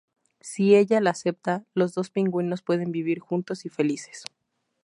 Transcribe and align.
Si 0.39 0.73
ella 0.75 0.99
la 0.99 1.11
acepta, 1.11 1.63
los 1.75 1.93
dos 1.93 2.09
pingüinos 2.09 2.63
pueden 2.63 2.91
vivir 2.91 3.19
juntos 3.19 3.67
y 3.67 3.69
felices. 3.69 4.23